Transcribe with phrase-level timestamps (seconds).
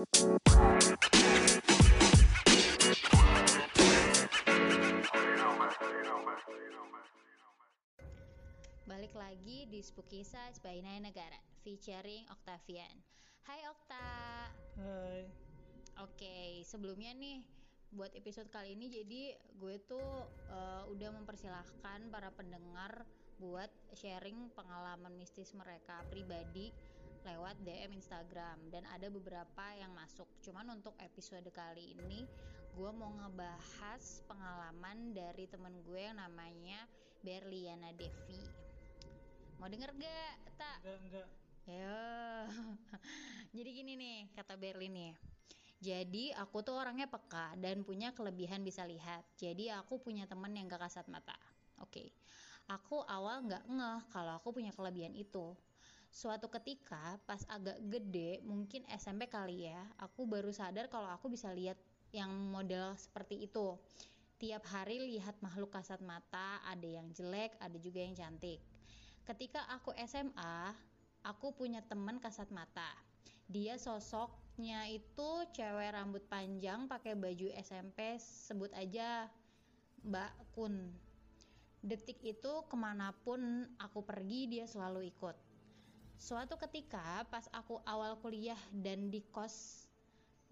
[0.00, 0.08] Balik
[9.12, 12.96] lagi di Spooky Size by Naya Negara featuring Octavian.
[13.44, 14.08] Hai Okta.
[14.80, 15.28] Hai.
[16.00, 17.44] Oke, sebelumnya nih
[17.92, 23.04] buat episode kali ini jadi gue tuh uh, udah mempersilahkan para pendengar
[23.36, 26.72] buat sharing pengalaman mistis mereka pribadi
[27.24, 30.26] lewat DM Instagram dan ada beberapa yang masuk.
[30.40, 32.24] Cuman untuk episode kali ini
[32.70, 36.86] gue mau ngebahas pengalaman dari temen gue yang namanya
[37.20, 38.40] Berliana Devi.
[39.60, 40.34] Mau denger gak?
[40.56, 40.78] Tak?
[40.80, 41.28] Enggak, enggak.
[41.68, 42.00] Ya.
[43.56, 45.14] Jadi gini nih kata Berlin nih.
[45.80, 49.24] Jadi aku tuh orangnya peka dan punya kelebihan bisa lihat.
[49.36, 51.36] Jadi aku punya temen yang gak kasat mata.
[51.80, 51.92] Oke.
[51.92, 52.08] Okay.
[52.70, 55.58] Aku awal nggak ngeh kalau aku punya kelebihan itu.
[56.10, 61.54] Suatu ketika pas agak gede, mungkin SMP kali ya, aku baru sadar kalau aku bisa
[61.54, 61.78] lihat
[62.10, 63.78] yang model seperti itu.
[64.42, 68.58] Tiap hari lihat makhluk kasat mata, ada yang jelek, ada juga yang cantik.
[69.22, 70.74] Ketika aku SMA,
[71.22, 72.90] aku punya temen kasat mata.
[73.46, 79.30] Dia sosoknya itu cewek rambut panjang pakai baju SMP, sebut aja
[80.02, 80.90] Mbak Kun.
[81.86, 85.49] Detik itu ke mana pun aku pergi dia selalu ikut.
[86.20, 89.88] Suatu ketika pas aku awal kuliah dan di kos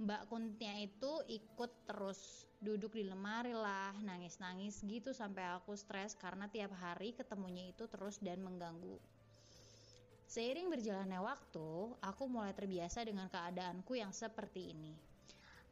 [0.01, 6.49] Mbak Kuntia itu ikut terus duduk di lemari lah nangis-nangis gitu sampai aku stres karena
[6.49, 8.97] tiap hari ketemunya itu terus dan mengganggu.
[10.25, 11.69] Seiring berjalannya waktu,
[12.01, 14.97] aku mulai terbiasa dengan keadaanku yang seperti ini.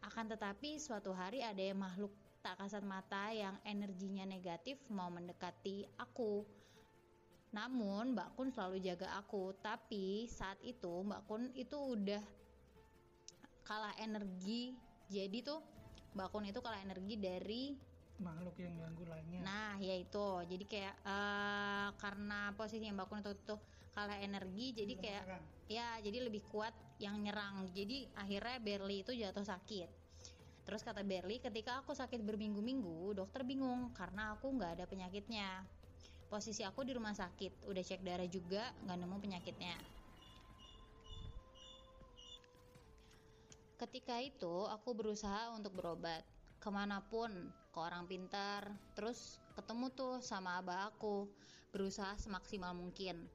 [0.05, 2.12] Akan tetapi suatu hari ada yang makhluk
[2.44, 6.44] tak kasat mata yang energinya negatif mau mendekati aku.
[7.57, 12.21] Namun Mbak Kun selalu jaga aku, tapi saat itu Mbak Kun itu udah
[13.65, 14.77] kalah energi.
[15.09, 15.65] Jadi tuh
[16.13, 17.65] Mbak Kun itu kalah energi dari
[18.21, 19.41] makhluk yang ganggu lainnya.
[19.41, 20.45] Nah, ya itu.
[20.45, 23.61] Jadi kayak uh, karena posisinya Mbak Kun itu tuh
[23.97, 25.25] kalah energi, jadi kayak
[25.73, 27.73] ya jadi lebih kuat yang nyerang.
[27.73, 29.89] Jadi akhirnya Berli itu jatuh sakit.
[30.69, 35.64] Terus kata Berli, ketika aku sakit berminggu-minggu, dokter bingung karena aku nggak ada penyakitnya.
[36.27, 39.77] Posisi aku di rumah sakit, udah cek darah juga, nggak nemu penyakitnya.
[43.77, 46.25] Ketika itu, aku berusaha untuk berobat
[46.57, 47.31] ke mana pun,
[47.70, 48.67] ke orang pintar,
[48.97, 51.29] terus ketemu tuh sama abah aku,
[51.70, 53.29] berusaha semaksimal mungkin.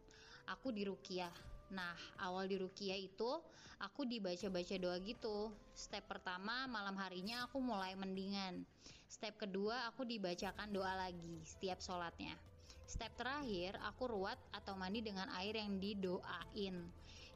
[0.50, 1.32] Aku di Rukiah,
[1.72, 3.40] Nah, awal di Rukia itu
[3.80, 5.56] aku dibaca-baca doa gitu.
[5.72, 8.68] Step pertama malam harinya aku mulai mendingan.
[9.08, 12.51] Step kedua aku dibacakan doa lagi setiap sholatnya.
[12.92, 16.76] Step terakhir aku ruat atau mandi dengan air yang didoain.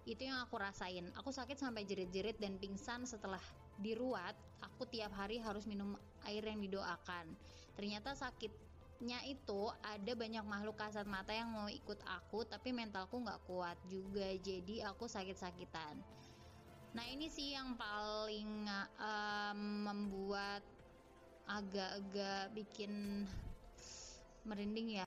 [0.03, 1.07] Itu yang aku rasain.
[1.15, 3.39] Aku sakit sampai jerit-jerit dan pingsan setelah
[3.79, 4.35] diruat.
[4.59, 5.95] Aku tiap hari harus minum
[6.27, 7.39] air yang didoakan.
[7.79, 8.51] Ternyata sakit
[8.99, 13.75] nya itu ada banyak makhluk kasat mata yang mau ikut aku tapi mentalku nggak kuat
[13.91, 15.99] juga jadi aku sakit-sakitan
[16.95, 18.63] nah ini sih yang paling
[18.95, 20.63] um, membuat
[21.43, 23.27] agak-agak bikin
[24.47, 25.05] merinding ya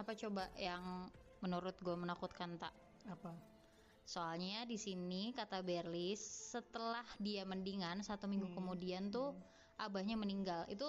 [0.00, 1.12] apa coba yang
[1.44, 2.72] menurut gue menakutkan tak
[3.04, 3.36] apa
[4.08, 6.18] soalnya di sini kata Berlis
[6.56, 8.56] setelah dia mendingan satu minggu hmm.
[8.56, 9.84] kemudian tuh hmm.
[9.84, 10.88] abahnya meninggal itu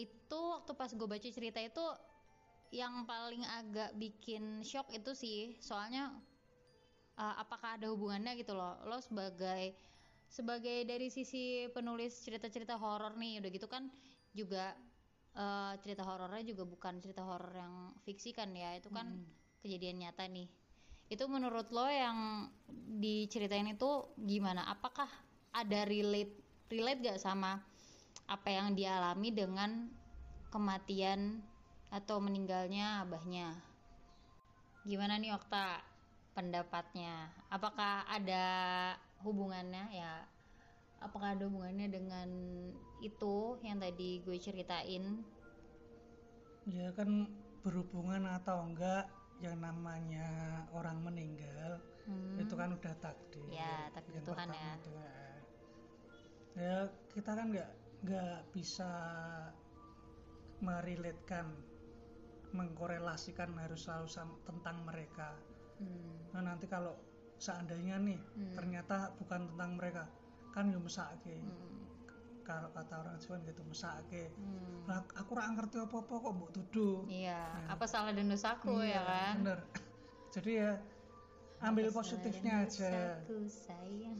[0.00, 1.84] itu waktu pas gue baca cerita itu
[2.70, 6.14] yang paling agak bikin shock itu sih soalnya
[7.20, 9.74] uh, apakah ada hubungannya gitu loh lo sebagai
[10.30, 13.90] sebagai dari sisi penulis cerita-cerita horor nih udah gitu kan
[14.30, 14.78] juga
[15.36, 17.74] uh, cerita horornya juga bukan cerita horor yang
[18.06, 19.60] fiksi kan ya itu kan hmm.
[19.62, 20.48] kejadian nyata nih
[21.10, 22.48] itu menurut lo yang
[23.02, 25.10] diceritain itu gimana apakah
[25.50, 26.38] ada relate
[26.70, 27.58] relate gak sama
[28.30, 29.90] apa yang dialami dengan
[30.54, 31.42] kematian
[31.90, 33.58] atau meninggalnya abahnya.
[34.86, 35.82] Gimana nih Okta
[36.34, 37.30] pendapatnya?
[37.50, 38.46] Apakah ada
[39.26, 40.22] hubungannya ya?
[41.00, 42.28] Apakah ada hubungannya dengan
[43.00, 45.24] itu yang tadi gue ceritain?
[46.68, 47.28] Ya kan
[47.64, 49.08] berhubungan atau enggak
[49.40, 50.28] yang namanya
[50.76, 52.44] orang meninggal hmm.
[52.44, 53.48] itu kan udah takdir.
[53.48, 54.72] Ya takdir Tuhan ya.
[56.60, 56.76] Ya
[57.16, 57.70] kita kan nggak
[58.04, 58.92] nggak bisa
[60.60, 61.52] meriletkan
[62.52, 64.08] mengkorelasikan harus selalu
[64.44, 65.36] tentang mereka
[65.78, 66.34] hmm.
[66.34, 66.96] nah nanti kalau
[67.40, 68.54] seandainya nih hmm.
[68.56, 70.04] ternyata bukan tentang mereka
[70.50, 71.38] kan yo mesake.
[71.40, 71.78] Hmm.
[72.40, 74.34] kalau kata orang Jawa gitu mesake.
[74.34, 74.82] Hmm.
[74.90, 77.06] nah, aku ora ngerti apa-apa kok mbok tuduh.
[77.06, 79.34] Iya nah, apa salah dan dosaku ya iya, ya kan?
[79.38, 79.60] bener.
[80.34, 80.72] Jadi ya
[81.62, 82.90] ambil apa positifnya aja.
[83.46, 84.18] sayang.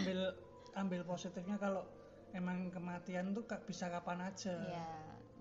[0.00, 0.18] Ambil
[0.72, 1.84] ambil positifnya kalau
[2.32, 4.56] emang kematian tuh bisa kapan aja.
[4.72, 4.88] Ya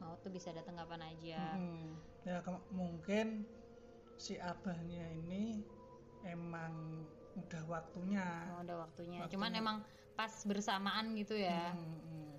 [0.02, 1.56] mau tuh bisa datang kapan aja.
[1.56, 2.42] Hmm, ya
[2.74, 3.46] mungkin
[4.18, 5.62] si abahnya ini
[6.26, 7.06] emang
[7.38, 8.50] udah waktunya.
[8.58, 9.24] Oh, udah waktunya.
[9.24, 9.34] waktunya.
[9.38, 9.78] Cuman emang
[10.22, 12.34] pas bersamaan gitu ya hmm, hmm.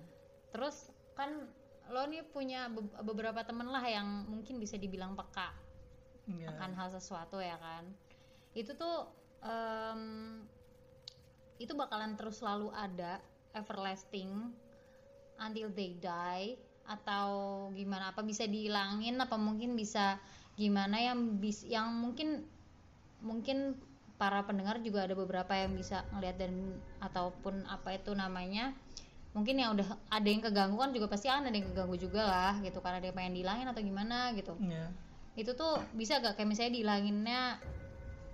[0.55, 0.87] terus
[1.19, 1.51] kan
[1.91, 2.71] lo nih punya
[3.03, 5.51] beberapa temen lah yang mungkin bisa dibilang peka
[6.31, 6.47] yeah.
[6.55, 7.83] akan hal sesuatu ya kan
[8.55, 9.11] itu tuh
[9.43, 10.01] um,
[11.59, 13.19] itu bakalan terus selalu ada
[13.51, 14.55] everlasting
[15.43, 16.55] until they die
[16.87, 20.23] atau gimana apa bisa dihilangin apa mungkin bisa
[20.55, 22.47] gimana yang bis yang mungkin
[23.19, 23.75] mungkin
[24.23, 28.71] para pendengar juga ada beberapa yang bisa ngelihat dan ataupun apa itu namanya
[29.35, 32.55] mungkin yang udah ada yang keganggu kan juga pasti kan ada yang keganggu juga lah
[32.63, 34.55] gitu karena dia pengen dihilangin atau gimana gitu.
[34.63, 34.95] Yeah.
[35.35, 37.41] itu tuh bisa gak kayak misalnya dihilanginnya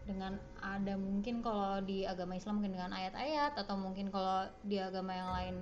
[0.05, 5.17] dengan ada mungkin kalau di agama Islam mungkin dengan ayat-ayat atau mungkin kalau di agama
[5.17, 5.55] yang lain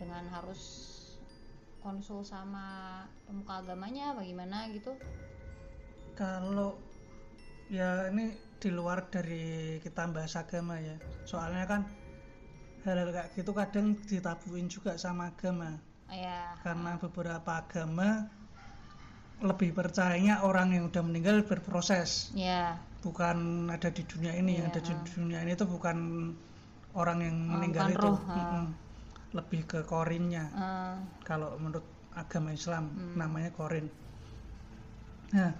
[0.00, 0.90] dengan harus
[1.84, 4.96] konsul sama pemuka agamanya bagaimana gitu?
[6.18, 6.74] Kalau
[7.70, 8.32] ya ini
[8.62, 10.94] di luar dari kita bahas agama ya
[11.26, 11.82] soalnya kan
[12.86, 16.54] hal-hal kayak gitu kadang ditabuin juga sama agama ya.
[16.62, 18.30] karena beberapa agama
[19.42, 22.78] lebih percayanya orang yang udah meninggal berproses ya.
[23.02, 24.56] bukan ada di dunia ini ya.
[24.62, 25.98] yang ada di dunia ini tuh bukan
[26.94, 28.70] orang yang oh, meninggal itu roh, uh.
[29.34, 30.96] lebih ke korinnya uh.
[31.26, 31.82] kalau menurut
[32.14, 33.18] agama Islam hmm.
[33.18, 33.90] namanya korin
[35.34, 35.50] nah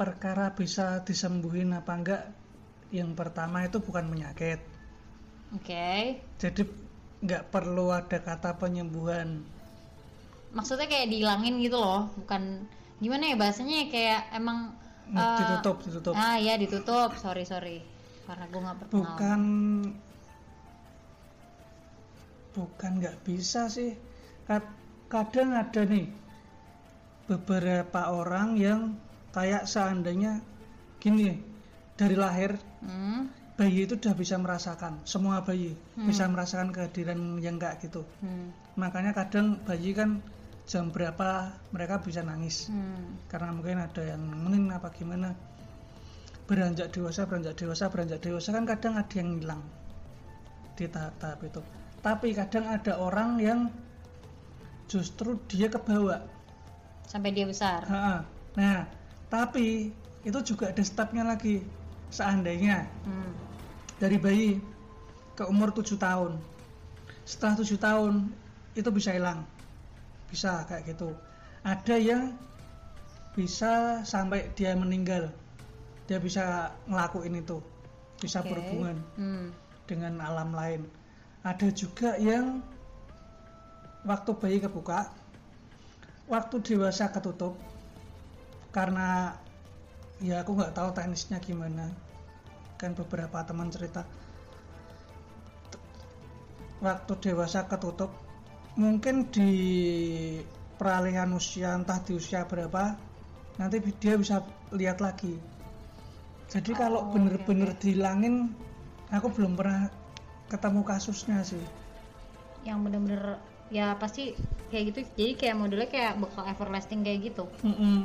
[0.00, 2.22] perkara bisa disembuhin apa enggak
[2.88, 4.64] yang pertama itu bukan penyakit
[5.50, 5.74] Oke.
[5.74, 6.02] Okay.
[6.38, 6.62] Jadi
[7.26, 9.42] nggak perlu ada kata penyembuhan.
[10.54, 12.66] Maksudnya kayak dihilangin gitu loh, bukan
[13.02, 14.58] gimana ya bahasanya ya kayak emang
[15.14, 16.14] uh, ditutup, ditutup.
[16.14, 17.10] Ah ya ditutup.
[17.18, 17.82] Sorry sorry,
[18.26, 18.94] karena gue nggak pernah.
[18.94, 19.40] Bukan
[22.54, 23.94] bukan nggak bisa sih.
[25.10, 26.06] Kadang ada nih
[27.26, 28.82] beberapa orang yang
[29.30, 30.42] kayak seandainya
[30.98, 31.38] gini
[31.96, 36.08] dari lahir hmm bayi itu udah bisa merasakan semua bayi hmm.
[36.08, 38.56] bisa merasakan kehadiran yang enggak gitu hmm.
[38.80, 40.24] makanya kadang bayi kan
[40.64, 43.28] jam berapa mereka bisa nangis hmm.
[43.28, 45.36] karena mungkin ada yang nemenin apa gimana
[46.48, 49.62] beranjak dewasa beranjak dewasa beranjak dewasa kan kadang ada yang hilang
[50.72, 51.60] di tahap-tahap itu
[52.00, 53.60] tapi kadang ada orang yang
[54.88, 56.24] justru dia kebawa
[57.04, 58.16] sampai dia besar ha -ha.
[58.56, 58.88] nah
[59.30, 59.94] tapi
[60.26, 61.62] itu juga ada stepnya lagi.
[62.10, 63.32] Seandainya hmm.
[64.02, 64.58] dari bayi
[65.38, 66.36] ke umur 7 tahun.
[67.22, 68.14] Setelah 7 tahun
[68.74, 69.46] itu bisa hilang.
[70.26, 71.14] Bisa kayak gitu.
[71.62, 72.34] Ada yang
[73.38, 75.30] bisa sampai dia meninggal.
[76.10, 77.62] Dia bisa ngelakuin itu.
[78.18, 78.50] Bisa okay.
[78.50, 79.46] berhubungan hmm.
[79.86, 80.82] dengan alam lain.
[81.46, 82.60] Ada juga yang
[84.04, 85.08] waktu bayi kebuka
[86.30, 87.58] waktu dewasa ketutup
[88.70, 89.34] karena
[90.22, 91.90] ya aku nggak tahu teknisnya gimana.
[92.80, 94.06] Kan beberapa teman cerita
[96.80, 98.08] waktu dewasa ketutup
[98.80, 99.52] mungkin di
[100.80, 102.96] peralihan usia entah di usia berapa
[103.60, 104.40] nanti dia bisa
[104.72, 105.36] lihat lagi.
[106.48, 108.56] Jadi oh, kalau bener-bener okay, dihilangin
[109.12, 109.92] aku belum pernah
[110.48, 111.62] ketemu kasusnya sih.
[112.64, 113.24] Yang bener-bener
[113.68, 114.32] ya pasti
[114.72, 115.00] kayak gitu.
[115.14, 117.44] Jadi kayak modelnya kayak bakal everlasting kayak gitu.
[117.60, 118.00] Mm -mm.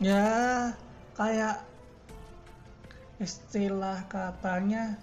[0.00, 0.72] Ya
[1.12, 1.60] kayak
[3.20, 4.96] istilah katanya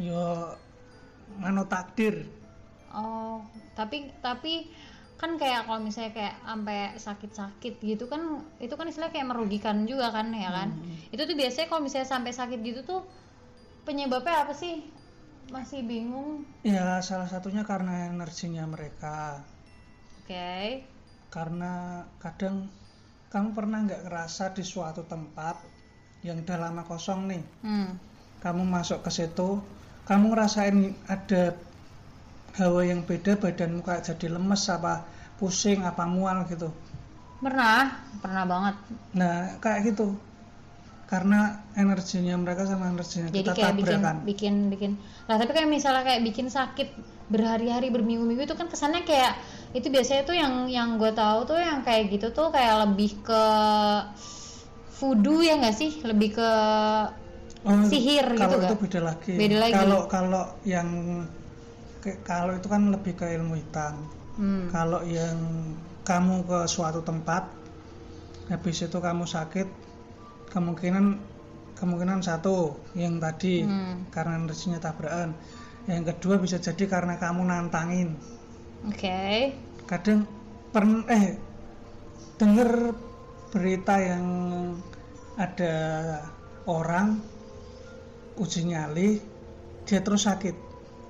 [0.00, 0.56] yo
[1.36, 2.24] mano takdir.
[2.96, 3.44] Oh
[3.76, 4.72] tapi tapi
[5.20, 10.08] kan kayak kalau misalnya kayak sampai sakit-sakit gitu kan itu kan istilah kayak merugikan juga
[10.08, 10.72] kan ya kan?
[10.72, 11.12] Hmm.
[11.12, 13.04] itu tuh biasanya kalau misalnya sampai sakit gitu tuh
[13.84, 14.80] penyebabnya apa sih?
[15.52, 16.48] Masih bingung.
[16.64, 19.44] Ya salah satunya karena energinya mereka.
[20.24, 20.32] Oke.
[20.32, 20.66] Okay.
[21.30, 22.66] karena kadang
[23.30, 25.56] kamu pernah nggak ngerasa di suatu tempat
[26.26, 27.42] yang udah lama kosong nih?
[27.64, 27.90] Hmm.
[28.40, 29.60] kamu masuk ke situ
[30.08, 31.54] kamu ngerasain ada
[32.58, 35.06] hawa yang beda badanmu kayak jadi lemes apa
[35.38, 36.68] pusing apa mual gitu?
[37.38, 38.74] Pernah pernah banget.
[39.14, 40.18] Nah kayak gitu.
[41.06, 44.90] Karena energinya mereka sama energinya jadi kita kayak bikin bikin bikin.
[45.30, 46.88] Nah tapi kayak misalnya kayak bikin sakit
[47.30, 49.38] berhari-hari berminggu-minggu itu kan kesannya kayak
[49.70, 53.44] itu biasanya tuh yang yang gue tahu tuh yang kayak gitu tuh kayak lebih ke
[54.98, 56.02] voodoo ya nggak sih?
[56.02, 56.50] Lebih ke
[57.64, 59.32] oh, sihir kalau gitu itu beda lagi.
[59.38, 59.74] Beda lagi.
[59.78, 60.88] Kalau kalau yang
[62.26, 64.06] kalau itu kan lebih ke ilmu hitam.
[64.40, 64.72] Hmm.
[64.72, 65.36] kalau yang
[66.00, 67.44] kamu ke suatu tempat
[68.48, 69.68] habis itu kamu sakit
[70.48, 71.20] kemungkinan
[71.76, 74.08] kemungkinan satu yang tadi hmm.
[74.08, 75.36] karena energinya tabrakan.
[75.84, 78.16] Yang kedua bisa jadi karena kamu nantangin
[78.86, 78.96] oke.
[78.96, 79.54] Okay.
[79.90, 80.22] kadang
[80.70, 81.34] pernah eh
[82.38, 82.94] denger
[83.50, 84.26] berita yang
[85.34, 85.74] ada
[86.70, 87.18] orang
[88.38, 89.18] uji nyali
[89.84, 90.54] dia terus sakit.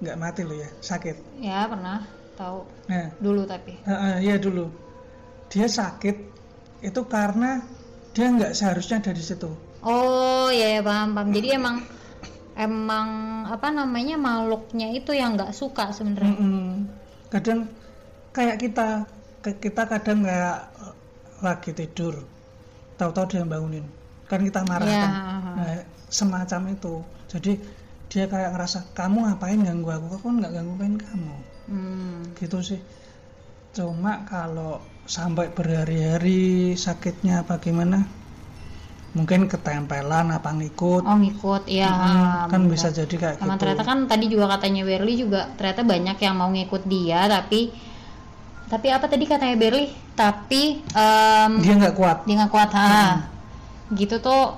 [0.00, 1.16] Nggak mati loh ya sakit.
[1.44, 2.08] Ya pernah.
[2.40, 2.64] Tahu.
[2.88, 3.76] Nah, dulu tapi.
[3.84, 4.72] Uh, uh, ya dulu.
[5.52, 6.16] Dia sakit
[6.80, 7.60] itu karena
[8.16, 9.52] dia nggak seharusnya dari situ.
[9.84, 11.28] Oh ya, ya paham paham.
[11.36, 11.84] Jadi emang
[12.56, 13.08] emang
[13.44, 16.32] apa namanya makhluknya itu yang nggak suka sebenarnya.
[16.32, 16.72] Mm -hmm.
[17.30, 17.70] Kadang
[18.34, 19.06] kayak kita
[19.40, 20.58] kita kadang nggak
[21.40, 22.20] lagi tidur.
[23.00, 23.86] Tahu-tahu dia bangunin.
[24.28, 25.02] Kan kita marah yeah.
[25.02, 25.12] kan?
[25.56, 25.80] nah,
[26.12, 26.94] semacam itu.
[27.32, 27.52] Jadi
[28.12, 30.06] dia kayak ngerasa kamu ngapain ganggu aku?
[30.20, 31.36] Aku nggak gangguin kamu.
[31.70, 32.20] Hmm.
[32.36, 32.80] gitu sih.
[33.72, 38.19] Cuma kalau sampai berhari-hari sakitnya apa gimana
[39.10, 41.02] mungkin ketempelan apa ngikut.
[41.02, 43.66] Oh ngikut iya hmm, kan bisa jadi kayak Sama gitu.
[43.66, 47.74] ternyata kan tadi juga katanya Berli juga ternyata banyak yang mau ngikut dia tapi
[48.70, 52.18] tapi apa tadi katanya Berli tapi um, dia nggak kuat.
[52.22, 52.86] Dia nggak kuat ha.
[52.86, 53.96] Hmm.
[53.98, 54.54] gitu tuh.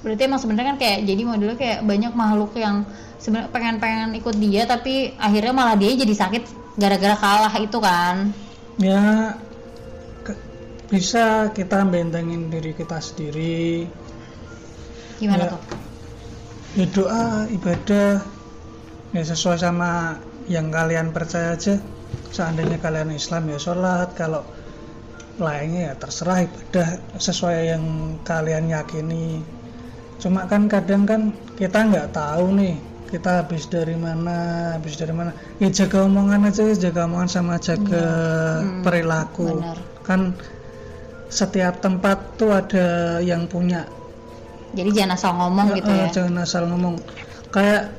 [0.00, 2.86] Berarti emang sebenarnya kan kayak jadi modelnya kayak banyak makhluk yang
[3.20, 6.42] sebenarnya pengen-pengen ikut dia tapi akhirnya malah dia jadi sakit
[6.80, 8.32] gara-gara kalah itu kan.
[8.78, 9.36] Ya
[10.88, 13.84] bisa kita bentengin diri kita sendiri.
[15.20, 15.60] Gimana ya, tuh?
[16.80, 18.12] Ya doa ibadah.
[19.12, 21.76] Ya sesuai sama yang kalian percaya aja.
[22.32, 24.16] Seandainya kalian Islam ya sholat.
[24.16, 24.44] Kalau
[25.38, 26.88] lainnya ya terserah ibadah
[27.20, 27.84] sesuai yang
[28.24, 29.44] kalian yakini.
[30.18, 32.74] Cuma kan kadang kan kita nggak tahu nih
[33.08, 35.32] kita habis dari mana habis dari mana.
[35.62, 38.04] Ya jaga omongan aja jaga omongan sama jaga
[38.60, 38.82] hmm.
[38.84, 39.60] perilaku.
[39.60, 39.78] Benar.
[40.08, 40.32] kan
[41.28, 43.84] setiap tempat tuh ada yang punya.
[44.72, 46.06] Jadi jangan asal ngomong ya, gitu ya?
[46.12, 46.94] jangan asal ngomong.
[47.48, 47.96] Kayak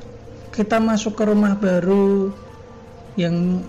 [0.54, 2.30] kita masuk ke rumah baru
[3.18, 3.62] yang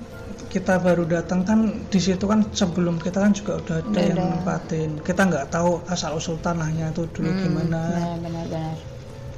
[0.52, 4.20] kita baru datang kan di situ kan sebelum kita kan juga udah ada udah yang
[4.20, 4.90] nempatin.
[5.00, 7.80] Kita nggak tahu asal usul tanahnya itu dulu hmm, gimana.
[8.20, 8.76] benar, benar,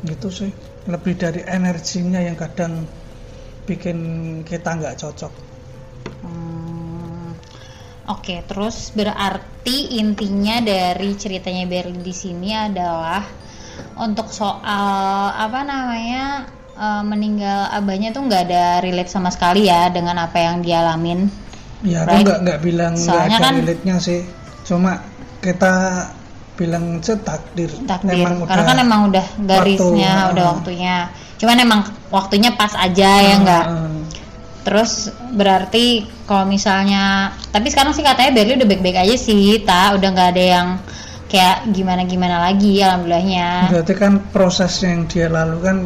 [0.09, 0.51] gitu sih.
[0.89, 2.89] Lebih dari energinya yang kadang
[3.69, 3.97] bikin
[4.41, 5.33] kita nggak cocok.
[6.25, 6.72] Hmm,
[8.07, 13.23] oke okay, terus berarti intinya dari ceritanya Berlin di sini adalah
[13.97, 16.45] untuk soal apa namanya
[16.77, 21.29] uh, meninggal abahnya tuh nggak ada relate sama sekali ya dengan apa yang dia alamin.
[21.83, 22.23] Ya, right?
[22.23, 24.21] aku nggak nggak bilang nggak ada kan, relate-nya sih.
[24.63, 25.03] Cuma
[25.43, 25.73] kita
[26.55, 27.69] bilang itu takdir.
[27.83, 28.23] Takdir.
[28.23, 30.95] Emang Karena kan emang udah garisnya, waktu, udah uh, waktunya.
[31.41, 33.65] Cuman emang waktunya pas aja uh, ya enggak.
[33.67, 33.92] Uh,
[34.63, 40.09] Terus berarti kalau misalnya, tapi sekarang sih katanya Berli udah baik-baik aja sih, tak udah
[40.15, 40.67] nggak ada yang
[41.27, 43.73] kayak gimana-gimana lagi, alhamdulillahnya.
[43.75, 45.77] Berarti kan proses yang dia lalu kan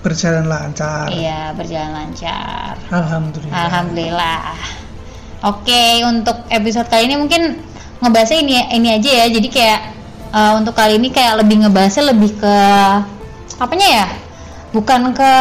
[0.00, 1.06] berjalan lancar.
[1.12, 2.74] Iya, berjalan lancar.
[2.90, 3.54] Alhamdulillah.
[3.54, 4.42] Alhamdulillah.
[5.40, 7.56] Oke, untuk episode kali ini mungkin
[8.00, 9.26] ngebahasnya ini ini aja ya.
[9.28, 9.80] Jadi kayak
[10.32, 12.56] uh, untuk kali ini kayak lebih ngebahasnya lebih ke
[13.60, 14.06] apanya ya?
[14.70, 15.34] Bukan ke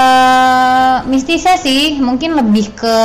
[1.05, 2.99] mistisnya sih, mungkin lebih ke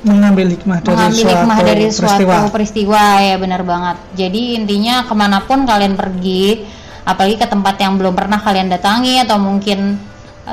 [0.00, 2.36] mengambil hikmah dari mengambil suatu hikmah dari suatu peristiwa.
[2.48, 3.96] peristiwa ya benar banget.
[4.16, 6.64] Jadi intinya ke mana pun kalian pergi,
[7.04, 10.00] apalagi ke tempat yang belum pernah kalian datangi atau mungkin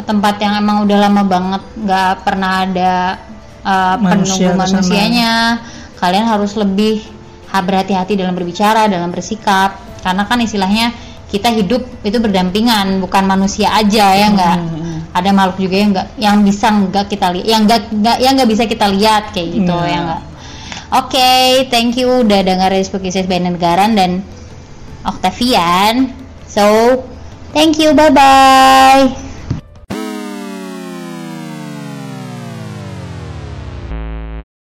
[0.06, 2.94] tempat yang emang udah lama banget nggak pernah ada
[3.63, 5.98] uh, Manusia penunggu manusianya sana.
[5.98, 7.01] kalian harus lebih
[7.48, 10.94] berhati-hati dalam berbicara dalam bersikap karena kan istilahnya
[11.27, 15.00] kita hidup itu berdampingan bukan manusia aja ya enggak hmm, hmm, hmm.
[15.12, 18.50] ada makhluk juga yang enggak yang bisa enggak kita lihat yang enggak enggak yang enggak
[18.55, 19.91] bisa kita lihat kayak gitu hmm.
[19.91, 22.72] ya enggak oke okay, thank you udah dengar
[23.27, 24.12] by Negaran dan
[25.03, 26.15] Octavian
[26.48, 26.63] so
[27.51, 29.26] thank you bye bye